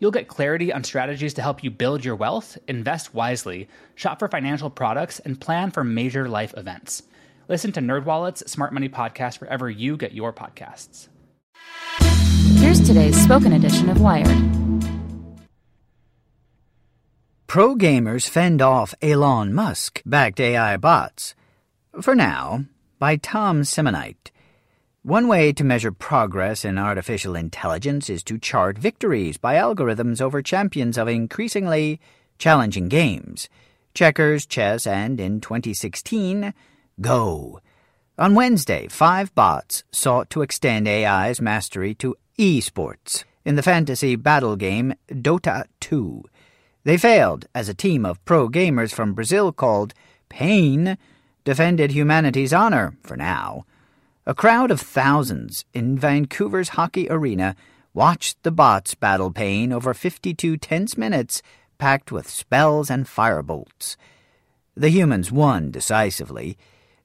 You'll 0.00 0.10
get 0.12 0.28
clarity 0.28 0.72
on 0.72 0.84
strategies 0.84 1.34
to 1.34 1.42
help 1.42 1.64
you 1.64 1.70
build 1.70 2.04
your 2.04 2.16
wealth, 2.16 2.56
invest 2.68 3.14
wisely, 3.14 3.68
shop 3.94 4.18
for 4.18 4.28
financial 4.28 4.70
products, 4.70 5.18
and 5.18 5.40
plan 5.40 5.70
for 5.70 5.82
major 5.82 6.28
life 6.28 6.54
events. 6.56 7.02
Listen 7.48 7.72
to 7.72 7.80
NerdWallet's 7.80 8.50
Smart 8.50 8.72
Money 8.72 8.88
Podcast 8.88 9.40
wherever 9.40 9.68
you 9.68 9.96
get 9.96 10.12
your 10.12 10.32
podcasts. 10.32 11.08
Here's 12.58 12.86
today's 12.86 13.20
spoken 13.20 13.52
edition 13.52 13.88
of 13.88 14.00
Wired. 14.00 14.36
Pro 17.46 17.74
gamers 17.74 18.28
fend 18.28 18.60
off 18.60 18.94
Elon 19.00 19.54
Musk 19.54 20.02
backed 20.04 20.38
AI 20.38 20.76
bots. 20.76 21.34
For 22.00 22.14
now, 22.14 22.66
by 22.98 23.16
Tom 23.16 23.62
Simonite. 23.62 24.30
One 25.04 25.28
way 25.28 25.52
to 25.52 25.62
measure 25.62 25.92
progress 25.92 26.64
in 26.64 26.76
artificial 26.76 27.36
intelligence 27.36 28.10
is 28.10 28.24
to 28.24 28.36
chart 28.36 28.76
victories 28.76 29.36
by 29.36 29.54
algorithms 29.54 30.20
over 30.20 30.42
champions 30.42 30.98
of 30.98 31.06
increasingly 31.06 32.00
challenging 32.36 32.88
games 32.88 33.48
checkers, 33.94 34.46
chess, 34.46 34.86
and 34.86 35.18
in 35.18 35.40
2016, 35.40 36.52
Go. 37.00 37.60
On 38.18 38.34
Wednesday, 38.34 38.86
five 38.88 39.34
bots 39.34 39.82
sought 39.90 40.30
to 40.30 40.42
extend 40.42 40.86
AI's 40.86 41.40
mastery 41.40 41.94
to 41.94 42.16
esports 42.38 43.24
in 43.44 43.54
the 43.54 43.62
fantasy 43.62 44.14
battle 44.14 44.56
game 44.56 44.94
Dota 45.08 45.64
2. 45.80 46.24
They 46.84 46.96
failed 46.96 47.46
as 47.54 47.68
a 47.68 47.74
team 47.74 48.04
of 48.04 48.24
pro 48.24 48.48
gamers 48.48 48.92
from 48.92 49.14
Brazil 49.14 49.52
called 49.52 49.94
paiN 50.28 50.98
defended 51.44 51.92
humanity's 51.92 52.52
honor 52.52 52.96
for 53.02 53.16
now. 53.16 53.64
A 54.28 54.34
crowd 54.34 54.70
of 54.70 54.78
thousands 54.78 55.64
in 55.72 55.98
Vancouver's 55.98 56.68
hockey 56.76 57.08
arena 57.08 57.56
watched 57.94 58.42
the 58.42 58.50
bots 58.50 58.94
battle 58.94 59.30
paiN 59.30 59.72
over 59.72 59.94
52 59.94 60.58
tense 60.58 60.98
minutes 60.98 61.40
packed 61.78 62.12
with 62.12 62.28
spells 62.28 62.90
and 62.90 63.06
firebolts. 63.06 63.96
The 64.76 64.90
humans 64.90 65.32
won 65.32 65.70
decisively. 65.70 66.58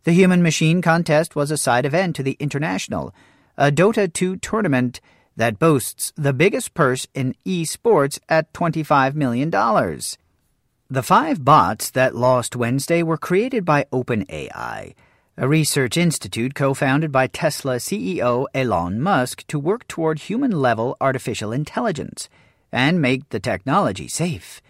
The 0.04 0.12
human 0.12 0.44
machine 0.44 0.82
contest 0.82 1.34
was 1.34 1.50
a 1.50 1.56
side 1.56 1.86
event 1.86 2.18
to 2.18 2.24
the 2.24 2.36
International, 2.42 3.16
a 3.58 3.72
Dota 3.72 4.12
2 4.12 4.36
tournament 4.36 5.00
that 5.38 5.60
boasts 5.60 6.12
the 6.18 6.34
biggest 6.34 6.74
purse 6.74 7.08
in 7.14 7.36
esports 7.46 8.20
at 8.28 8.52
$25 8.52 9.16
million. 9.16 9.50
The 9.50 11.04
five 11.04 11.46
bots 11.46 11.90
that 11.92 12.16
lost 12.16 12.58
Wednesday 12.58 13.02
were 13.02 13.18
created 13.18 13.64
by 13.64 13.86
OpenAI, 13.94 14.94
a 15.36 15.48
research 15.48 15.98
institute 15.98 16.54
co 16.54 16.76
founded 16.76 17.12
by 17.12 17.26
Tesla 17.26 17.78
CEO 17.78 18.46
Elon 18.54 19.02
Musk 19.02 19.44
to 19.48 19.58
work 19.58 19.88
toward 19.88 20.20
human 20.20 20.52
level 20.52 20.96
artificial 21.02 21.52
intelligence 21.52 22.30
and 22.72 23.02
make 23.02 23.28
the 23.30 23.40
technology 23.40 24.08
safe. 24.08 24.62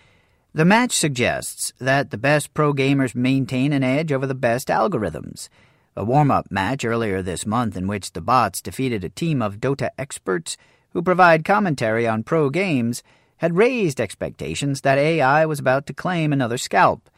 The 0.54 0.64
match 0.64 0.94
suggests 0.94 1.74
that 1.80 2.12
the 2.12 2.18
best 2.18 2.54
pro 2.54 2.74
gamers 2.74 3.14
maintain 3.14 3.74
an 3.74 3.84
edge 3.84 4.14
over 4.14 4.26
the 4.26 4.36
best 4.36 4.70
algorithms. 4.70 5.50
A 5.98 6.06
warm 6.06 6.32
up 6.32 6.50
match 6.50 6.86
earlier 6.86 7.22
this 7.22 7.46
month 7.46 7.76
in 7.76 7.86
which 7.86 8.14
the 8.14 8.22
bots 8.22 8.62
defeated 8.62 9.04
a 9.04 9.10
team 9.10 9.42
of 9.42 9.60
Dota 9.60 9.90
experts 9.98 10.56
who 10.92 11.02
provide 11.02 11.44
commentary 11.44 12.08
on 12.08 12.24
pro 12.24 12.50
games 12.50 13.04
had 13.38 13.58
raised 13.58 14.00
expectations 14.00 14.80
that 14.82 14.98
AI 14.98 15.46
was 15.46 15.60
about 15.60 15.86
to 15.88 15.94
claim 15.94 16.32
another 16.32 16.58
scalp. 16.58 17.10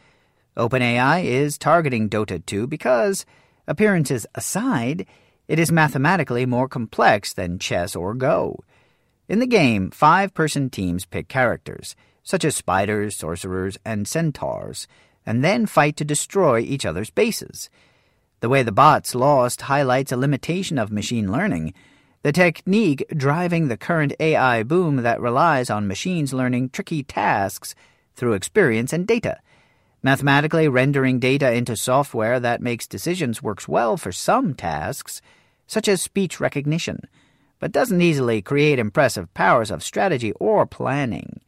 OpenAI 0.57 1.23
is 1.23 1.57
targeting 1.57 2.09
Dota 2.09 2.43
2 2.45 2.67
because, 2.67 3.25
appearances 3.67 4.25
aside, 4.35 5.05
it 5.47 5.59
is 5.59 5.71
mathematically 5.71 6.45
more 6.45 6.69
complex 6.69 7.33
than 7.33 7.59
chess 7.59 7.95
or 7.95 8.13
Go. 8.13 8.63
In 9.27 9.39
the 9.39 9.47
game, 9.47 9.91
five 9.91 10.33
person 10.33 10.69
teams 10.69 11.05
pick 11.05 11.27
characters, 11.27 11.95
such 12.23 12.45
as 12.45 12.55
spiders, 12.55 13.15
sorcerers, 13.15 13.77
and 13.83 14.07
centaurs, 14.07 14.87
and 15.25 15.43
then 15.43 15.65
fight 15.65 15.97
to 15.97 16.05
destroy 16.05 16.59
each 16.59 16.85
other's 16.85 17.09
bases. 17.09 17.69
The 18.39 18.49
way 18.49 18.63
the 18.63 18.71
bots 18.71 19.13
lost 19.13 19.63
highlights 19.63 20.11
a 20.11 20.17
limitation 20.17 20.77
of 20.77 20.91
machine 20.91 21.31
learning, 21.31 21.73
the 22.21 22.31
technique 22.31 23.05
driving 23.15 23.67
the 23.67 23.77
current 23.77 24.13
AI 24.19 24.63
boom 24.63 24.97
that 24.97 25.21
relies 25.21 25.69
on 25.69 25.87
machines 25.87 26.33
learning 26.33 26.69
tricky 26.69 27.03
tasks 27.03 27.75
through 28.15 28.33
experience 28.33 28.93
and 28.93 29.05
data. 29.05 29.39
Mathematically 30.05 30.67
rendering 30.67 31.17
data 31.17 31.51
into 31.51 31.75
software 31.75 32.39
that 32.39 32.61
makes 32.61 32.85
decisions 32.85 33.41
works 33.41 33.67
well 33.67 33.97
for 33.97 34.11
some 34.11 34.53
tasks, 34.53 35.19
such 35.65 35.87
as 35.87 35.99
speech 35.99 36.39
recognition, 36.39 36.99
but 37.57 37.71
doesn't 37.71 38.03
easily 38.03 38.39
create 38.39 38.77
impressive 38.77 39.33
powers 39.33 39.71
of 39.71 39.81
strategy 39.81 40.31
or 40.33 40.67
planning. 40.67 41.41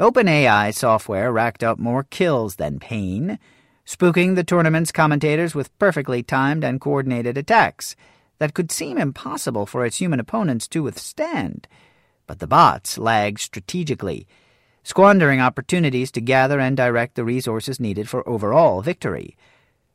OpenAI 0.00 0.74
software 0.74 1.30
racked 1.30 1.62
up 1.62 1.78
more 1.78 2.04
kills 2.04 2.56
than 2.56 2.78
paiN, 2.78 3.38
spooking 3.86 4.34
the 4.34 4.44
tournament's 4.44 4.90
commentators 4.90 5.54
with 5.54 5.78
perfectly 5.78 6.22
timed 6.22 6.64
and 6.64 6.80
coordinated 6.80 7.36
attacks 7.36 7.96
that 8.38 8.54
could 8.54 8.72
seem 8.72 8.96
impossible 8.96 9.66
for 9.66 9.84
its 9.84 9.98
human 9.98 10.20
opponents 10.20 10.66
to 10.68 10.82
withstand. 10.82 11.68
But 12.26 12.38
the 12.38 12.46
bots 12.46 12.96
lagged 12.96 13.40
strategically, 13.40 14.26
squandering 14.84 15.40
opportunities 15.40 16.12
to 16.12 16.20
gather 16.20 16.60
and 16.60 16.76
direct 16.76 17.16
the 17.16 17.24
resources 17.24 17.80
needed 17.80 18.08
for 18.08 18.26
overall 18.28 18.82
victory. 18.82 19.36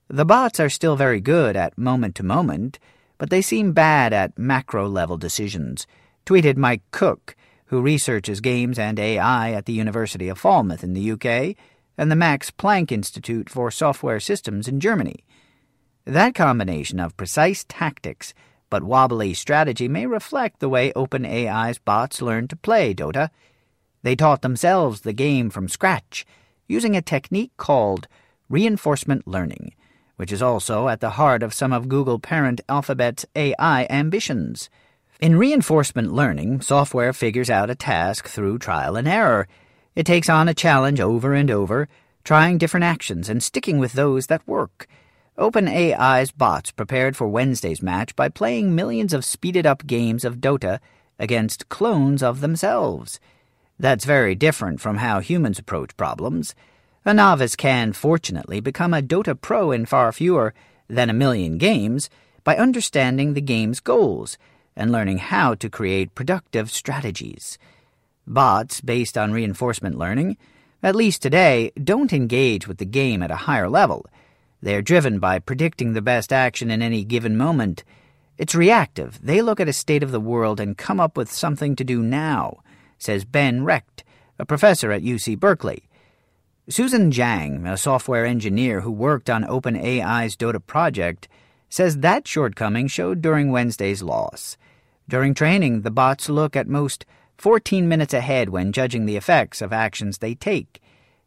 The 0.09 0.25
bots 0.25 0.59
are 0.59 0.69
still 0.69 0.97
very 0.97 1.21
good 1.21 1.55
at 1.55 1.77
moment 1.77 2.15
to 2.15 2.23
moment, 2.23 2.79
but 3.17 3.29
they 3.29 3.41
seem 3.41 3.71
bad 3.71 4.11
at 4.11 4.37
macro 4.37 4.89
level 4.89 5.17
decisions, 5.17 5.87
tweeted 6.25 6.57
Mike 6.57 6.81
Cook, 6.91 7.35
who 7.67 7.81
researches 7.81 8.41
games 8.41 8.77
and 8.77 8.99
AI 8.99 9.51
at 9.51 9.65
the 9.65 9.73
University 9.73 10.27
of 10.27 10.39
Falmouth 10.39 10.83
in 10.83 10.93
the 10.93 11.11
UK 11.11 11.55
and 11.97 12.11
the 12.11 12.15
Max 12.15 12.49
Planck 12.49 12.91
Institute 12.91 13.49
for 13.49 13.69
Software 13.69 14.19
Systems 14.19 14.67
in 14.67 14.79
Germany. 14.79 15.23
That 16.05 16.33
combination 16.33 16.99
of 16.99 17.15
precise 17.15 17.63
tactics 17.69 18.33
but 18.69 18.83
wobbly 18.83 19.33
strategy 19.33 19.87
may 19.87 20.05
reflect 20.05 20.59
the 20.59 20.69
way 20.69 20.91
OpenAI's 20.93 21.79
bots 21.79 22.21
learn 22.21 22.47
to 22.47 22.55
play 22.55 22.93
Dota. 22.93 23.29
They 24.01 24.15
taught 24.15 24.41
themselves 24.41 25.01
the 25.01 25.13
game 25.13 25.49
from 25.49 25.67
scratch, 25.67 26.25
using 26.67 26.95
a 26.95 27.01
technique 27.01 27.51
called 27.57 28.07
reinforcement 28.49 29.27
learning, 29.27 29.73
which 30.15 30.31
is 30.31 30.41
also 30.41 30.87
at 30.87 31.01
the 31.01 31.11
heart 31.11 31.43
of 31.43 31.53
some 31.53 31.73
of 31.73 31.89
Google 31.89 32.19
parent 32.19 32.61
Alphabet's 32.69 33.25
AI 33.35 33.87
ambitions. 33.89 34.69
In 35.19 35.37
reinforcement 35.37 36.13
learning, 36.13 36.61
software 36.61 37.11
figures 37.11 37.49
out 37.49 37.69
a 37.69 37.75
task 37.75 38.27
through 38.27 38.59
trial 38.59 38.95
and 38.95 39.07
error. 39.07 39.47
It 39.95 40.05
takes 40.05 40.29
on 40.29 40.47
a 40.47 40.53
challenge 40.53 41.01
over 41.01 41.33
and 41.33 41.51
over, 41.51 41.89
trying 42.23 42.57
different 42.57 42.85
actions 42.85 43.27
and 43.27 43.43
sticking 43.43 43.79
with 43.79 43.93
those 43.93 44.27
that 44.27 44.47
work. 44.47 44.87
OpenAI's 45.37 46.31
bots 46.31 46.71
prepared 46.71 47.15
for 47.15 47.27
Wednesday's 47.27 47.81
match 47.81 48.15
by 48.15 48.29
playing 48.29 48.75
millions 48.75 49.13
of 49.13 49.25
speeded 49.25 49.65
up 49.65 49.87
games 49.87 50.25
of 50.25 50.37
Dota 50.37 50.79
against 51.17 51.69
clones 51.69 52.21
of 52.21 52.41
themselves. 52.41 53.19
That's 53.79 54.03
very 54.03 54.35
different 54.35 54.81
from 54.81 54.97
how 54.97 55.21
humans 55.21 55.57
approach 55.57 55.95
problems. 55.95 56.53
A 57.05 57.13
novice 57.13 57.55
can, 57.55 57.93
fortunately, 57.93 58.59
become 58.59 58.93
a 58.93 59.01
Dota 59.01 59.39
pro 59.39 59.71
in 59.71 59.85
far 59.85 60.11
fewer 60.11 60.53
than 60.89 61.09
a 61.09 61.13
million 61.13 61.57
games 61.57 62.09
by 62.43 62.57
understanding 62.57 63.33
the 63.33 63.41
game's 63.41 63.79
goals 63.79 64.37
and 64.75 64.91
learning 64.91 65.19
how 65.19 65.55
to 65.55 65.69
create 65.69 66.13
productive 66.13 66.69
strategies. 66.69 67.57
Bots, 68.27 68.81
based 68.81 69.17
on 69.17 69.31
reinforcement 69.31 69.97
learning, 69.97 70.37
at 70.83 70.95
least 70.95 71.21
today, 71.21 71.71
don't 71.81 72.13
engage 72.13 72.67
with 72.67 72.77
the 72.77 72.85
game 72.85 73.23
at 73.23 73.31
a 73.31 73.43
higher 73.47 73.69
level. 73.69 74.05
They 74.61 74.75
are 74.75 74.81
driven 74.81 75.19
by 75.19 75.39
predicting 75.39 75.93
the 75.93 76.01
best 76.01 76.33
action 76.33 76.69
in 76.69 76.81
any 76.81 77.05
given 77.05 77.37
moment. 77.37 77.85
It's 78.37 78.55
reactive. 78.55 79.19
They 79.23 79.41
look 79.41 79.59
at 79.59 79.69
a 79.69 79.73
state 79.73 80.03
of 80.03 80.11
the 80.11 80.19
world 80.19 80.59
and 80.59 80.77
come 80.77 80.99
up 80.99 81.15
with 81.15 81.31
something 81.31 81.75
to 81.77 81.83
do 81.83 82.01
now, 82.01 82.59
says 82.99 83.25
Ben 83.25 83.63
Recht, 83.63 84.03
a 84.37 84.45
professor 84.45 84.91
at 84.91 85.01
UC 85.01 85.39
Berkeley. 85.39 85.89
Susan 86.69 87.11
Zhang, 87.11 87.67
a 87.67 87.77
software 87.77 88.27
engineer 88.27 88.81
who 88.81 88.91
worked 88.91 89.27
on 89.27 89.43
OpenAI's 89.43 90.37
Dota 90.37 90.63
project, 90.63 91.27
says 91.67 91.97
that 91.97 92.27
shortcoming 92.27 92.87
showed 92.87 93.21
during 93.21 93.51
Wednesday's 93.51 94.03
loss. 94.03 94.55
During 95.07 95.33
training, 95.33 95.81
the 95.81 95.89
bots 95.89 96.29
look 96.29 96.55
at 96.55 96.67
most 96.67 97.05
14 97.39 97.87
minutes 97.87 98.13
ahead 98.13 98.49
when 98.49 98.71
judging 98.71 99.07
the 99.07 99.17
effects 99.17 99.61
of 99.61 99.73
actions 99.73 100.19
they 100.19 100.35
take. 100.35 100.79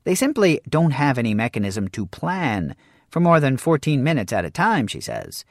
They 0.04 0.14
simply 0.14 0.60
don't 0.69 0.92
have 0.92 1.19
any 1.19 1.34
mechanism 1.34 1.88
to 1.88 2.06
plan 2.06 2.76
for 3.08 3.20
more 3.20 3.40
than 3.40 3.56
14 3.56 4.02
minutes 4.02 4.32
at 4.32 4.44
a 4.44 4.50
time, 4.50 4.86
she 4.86 5.00
says. 5.00 5.44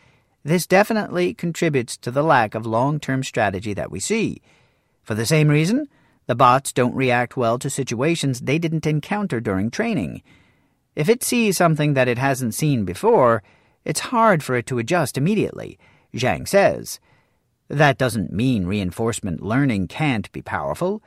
This 0.44 0.66
definitely 0.66 1.34
contributes 1.34 1.98
to 1.98 2.12
the 2.12 2.24
lack 2.24 2.56
of 2.56 2.66
long 2.66 3.00
term 3.00 3.24
strategy 3.24 3.74
that 3.74 3.92
we 3.92 4.00
see. 4.00 4.42
For 5.04 5.16
the 5.16 5.26
same 5.26 5.48
reason, 5.48 5.88
the 6.32 6.36
bots 6.36 6.72
don't 6.72 6.96
react 6.96 7.36
well 7.36 7.60
to 7.60 7.70
situations 7.70 8.40
they 8.40 8.58
didn't 8.58 8.88
encounter 8.88 9.42
during 9.42 9.70
training. 9.70 10.24
If 10.96 11.10
it 11.10 11.24
sees 11.24 11.58
something 11.58 11.94
that 11.94 12.08
it 12.08 12.18
hasn't 12.18 12.54
seen 12.54 12.86
before, 12.86 13.44
it's 13.84 14.12
hard 14.16 14.42
for 14.42 14.56
it 14.56 14.66
to 14.68 14.80
adjust 14.80 15.18
immediately, 15.18 15.78
Zhang 16.14 16.48
says. 16.48 17.02
That 17.68 17.98
doesn't 17.98 18.32
mean 18.32 18.66
reinforcement 18.66 19.44
learning 19.44 19.90
can't 19.90 20.32
be 20.32 20.42
powerful. 20.42 21.04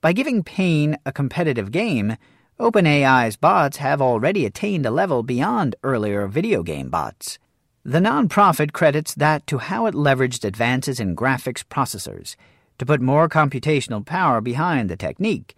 By 0.00 0.12
giving 0.12 0.44
paiN 0.44 0.96
a 1.04 1.10
competitive 1.10 1.72
game, 1.72 2.16
OpenAI's 2.60 3.36
bots 3.36 3.78
have 3.78 4.00
already 4.00 4.46
attained 4.46 4.86
a 4.86 4.92
level 4.92 5.24
beyond 5.24 5.74
earlier 5.82 6.28
video 6.28 6.62
game 6.62 6.88
bots. 6.88 7.40
The 7.84 7.98
nonprofit 7.98 8.70
credits 8.70 9.12
that 9.14 9.44
to 9.48 9.58
how 9.58 9.86
it 9.86 9.94
leveraged 9.96 10.44
advances 10.44 11.00
in 11.00 11.16
graphics 11.16 11.64
processors 11.64 12.36
to 12.78 12.86
put 12.86 13.00
more 13.00 13.28
computational 13.28 14.04
power 14.04 14.40
behind 14.40 14.88
the 14.88 14.96
technique. 14.96 15.56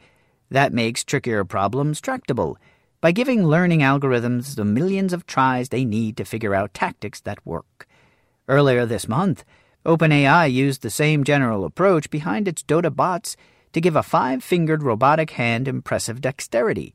That 0.50 0.72
makes 0.72 1.04
trickier 1.04 1.44
problems 1.44 2.00
tractable 2.00 2.58
by 3.00 3.12
giving 3.12 3.46
learning 3.46 3.80
algorithms 3.80 4.56
the 4.56 4.64
millions 4.64 5.12
of 5.12 5.26
tries 5.26 5.68
they 5.68 5.84
need 5.84 6.16
to 6.16 6.24
figure 6.24 6.54
out 6.54 6.74
tactics 6.74 7.20
that 7.20 7.44
work. 7.46 7.86
Earlier 8.48 8.84
this 8.84 9.08
month, 9.08 9.44
OpenAI 9.86 10.52
used 10.52 10.82
the 10.82 10.90
same 10.90 11.24
general 11.24 11.64
approach 11.64 12.10
behind 12.10 12.46
its 12.46 12.62
Dota 12.62 12.94
bots 12.94 13.36
to 13.72 13.80
give 13.80 13.96
a 13.96 14.02
five 14.02 14.42
fingered 14.42 14.82
robotic 14.82 15.30
hand 15.30 15.68
impressive 15.68 16.20
dexterity. 16.20 16.94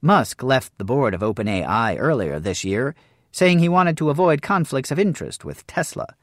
Musk 0.00 0.42
left 0.42 0.76
the 0.78 0.84
board 0.84 1.14
of 1.14 1.20
OpenAI 1.20 1.96
earlier 1.98 2.40
this 2.40 2.64
year, 2.64 2.94
saying 3.30 3.58
he 3.58 3.68
wanted 3.68 3.96
to 3.98 4.10
avoid 4.10 4.42
conflicts 4.42 4.90
of 4.90 4.98
interest 4.98 5.44
with 5.44 5.66
Tesla. 5.66 6.14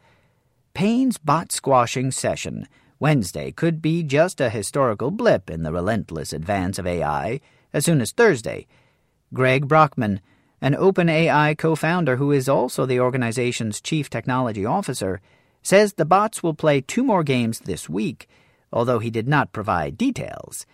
paiN's 0.73 1.17
bot 1.17 1.51
squashing 1.51 2.09
session 2.09 2.67
Wednesday 2.99 3.51
could 3.51 3.81
be 3.81 4.03
just 4.03 4.39
a 4.39 4.49
historical 4.49 5.11
blip 5.11 5.49
in 5.49 5.63
the 5.63 5.71
relentless 5.71 6.33
advance 6.33 6.79
of 6.79 6.87
AI 6.87 7.39
as 7.73 7.85
soon 7.85 8.01
as 8.01 8.11
Thursday. 8.11 8.67
Greg 9.33 9.67
Brockman, 9.67 10.21
an 10.61 10.73
OpenAI 10.73 11.57
co 11.57 11.75
founder 11.75 12.17
who 12.17 12.31
is 12.31 12.47
also 12.47 12.85
the 12.85 12.99
organization's 12.99 13.81
chief 13.81 14.09
technology 14.09 14.65
officer, 14.65 15.19
says 15.61 15.93
the 15.93 16.05
bots 16.05 16.43
will 16.43 16.53
play 16.53 16.81
two 16.81 17.03
more 17.03 17.23
games 17.23 17.59
this 17.59 17.89
week, 17.89 18.27
although 18.71 18.99
he 18.99 19.09
did 19.09 19.27
not 19.27 19.53
provide 19.53 19.97
details. 19.97 20.65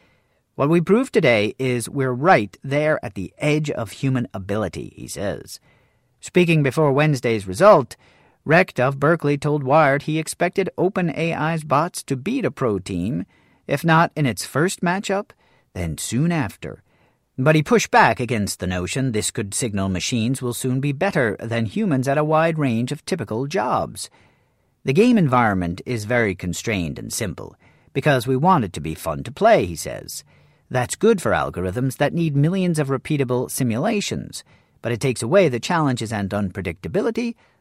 What 0.56 0.70
we 0.70 0.82
proved 0.82 1.14
today 1.14 1.56
is 1.58 1.90
we're 1.90 2.12
right 2.12 2.58
there 2.64 3.04
at 3.04 3.16
the 3.16 3.34
edge 3.38 3.70
of 3.72 3.92
human 3.92 4.28
ability, 4.34 4.94
he 4.96 5.08
says. 5.08 5.60
Speaking 6.20 6.64
before 6.64 6.92
Wednesday's 6.92 7.48
result, 7.48 7.96
Recht 8.50 8.80
of 8.80 9.00
Berkeley 9.00 9.38
told 9.38 9.62
Wired 9.62 10.02
he 10.02 10.18
expected 10.18 10.72
OpenAI's 10.76 11.64
bots 11.64 12.02
to 12.02 12.16
beat 12.16 12.44
a 12.44 12.50
pro 12.50 12.80
team, 12.80 13.28
if 13.68 13.86
not 13.86 14.12
in 14.16 14.26
its 14.26 14.44
first 14.44 14.82
matchup, 14.82 15.30
then 15.76 16.00
soon 16.00 16.32
after. 16.32 16.82
But 17.38 17.54
he 17.54 17.62
pushed 17.62 17.92
back 17.92 18.20
against 18.20 18.60
the 18.60 18.66
notion 18.66 19.12
this 19.12 19.30
could 19.30 19.54
signal 19.54 19.88
machines 19.88 20.42
will 20.42 20.56
soon 20.56 20.80
be 20.80 20.92
better 20.92 21.38
than 21.40 21.68
humans 21.68 22.08
at 22.08 22.18
a 22.18 22.24
wide 22.24 22.58
range 22.58 22.92
of 22.92 23.06
typical 23.06 23.46
jobs. 23.46 24.10
The 24.84 24.94
game 24.94 25.20
environment 25.20 25.82
is 25.86 26.06
very 26.06 26.34
constrained 26.34 26.98
and 26.98 27.14
simple, 27.14 27.56
because 27.94 28.26
we 28.26 28.36
want 28.36 28.66
it 28.66 28.74
to 28.74 28.82
be 28.82 28.96
fun 28.96 29.22
to 29.26 29.32
play, 29.32 29.66
he 29.66 29.76
says. 29.76 30.24
That's 30.72 30.96
good 30.96 31.22
for 31.22 31.34
algorithms 31.34 31.98
that 31.98 32.16
need 32.16 32.36
millions 32.36 32.80
of 32.80 32.88
repeatable 32.88 33.52
simulations, 33.52 34.44
but 34.82 34.92
it 34.92 35.00
takes 35.00 35.22
away 35.22 35.50
the 35.50 35.60
challenges 35.60 36.12
and 36.12 36.32
unpredictability 36.32 37.36